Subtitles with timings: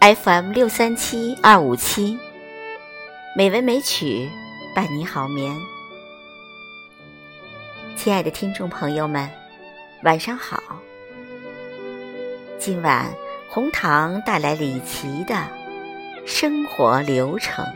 [0.00, 2.16] FM 六三七二五七，
[3.36, 4.30] 美文美曲
[4.72, 5.52] 伴你好眠。
[7.96, 9.28] 亲爱的听众朋友们，
[10.04, 10.62] 晚上好。
[12.60, 13.12] 今晚
[13.50, 15.44] 红糖带来李琦的
[16.24, 17.66] 生活流程。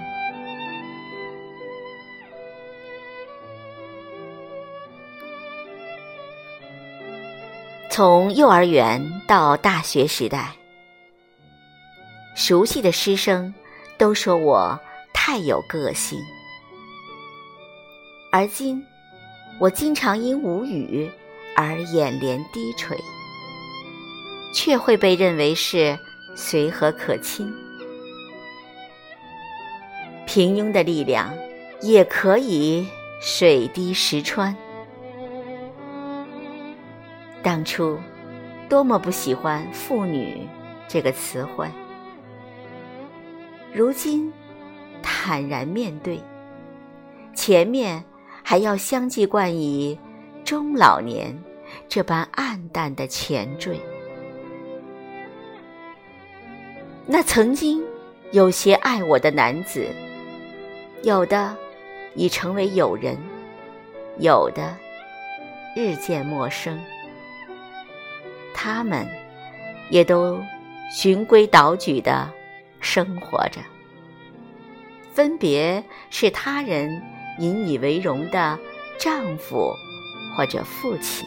[7.90, 10.61] 从幼儿园到大学时代。
[12.34, 13.52] 熟悉的师生
[13.98, 14.78] 都说我
[15.12, 16.18] 太有个性，
[18.30, 18.84] 而今
[19.60, 21.10] 我经常因无语
[21.54, 22.98] 而眼帘低垂，
[24.54, 25.96] 却会被认为是
[26.34, 27.52] 随和可亲。
[30.26, 31.32] 平庸的力量
[31.82, 32.88] 也可以
[33.20, 34.56] 水滴石穿。
[37.42, 37.98] 当初
[38.70, 40.48] 多么不喜欢“妇女”
[40.88, 41.68] 这个词汇。
[43.74, 44.30] 如今，
[45.02, 46.20] 坦然面对，
[47.34, 48.04] 前面
[48.42, 49.98] 还要相继冠以
[50.44, 51.34] 中老年
[51.88, 53.80] 这般暗淡的前缀。
[57.06, 57.82] 那曾经
[58.30, 59.86] 有些爱我的男子，
[61.02, 61.56] 有的
[62.14, 63.16] 已成为友人，
[64.18, 64.76] 有的
[65.74, 66.78] 日渐陌生，
[68.52, 69.08] 他们
[69.88, 70.38] 也都
[70.90, 72.30] 循规蹈矩的。
[72.82, 73.60] 生活着，
[75.14, 77.00] 分别是他人
[77.38, 78.58] 引以为荣的
[78.98, 79.72] 丈夫
[80.36, 81.26] 或者父亲。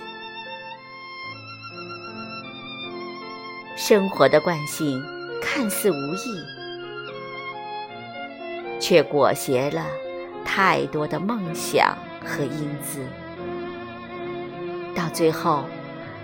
[3.75, 5.01] 生活的惯性
[5.41, 6.43] 看似无意，
[8.79, 9.87] 却裹挟了
[10.43, 12.99] 太多的梦想和英姿。
[14.93, 15.65] 到最后，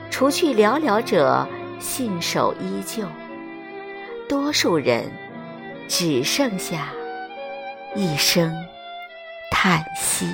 [0.09, 1.47] 除去寥寥者
[1.79, 3.03] 信守依旧。
[4.31, 5.11] 多数人
[5.89, 6.87] 只剩下
[7.97, 8.49] 一声
[9.51, 10.25] 叹息，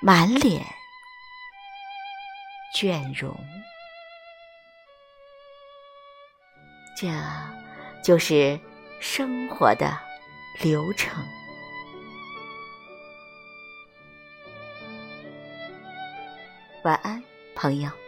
[0.00, 0.64] 满脸
[2.74, 3.36] 倦容。
[6.96, 7.08] 这
[8.02, 8.58] 就是
[9.02, 9.94] 生活的
[10.62, 11.22] 流程。
[16.84, 17.22] 晚安，
[17.54, 17.99] 朋友。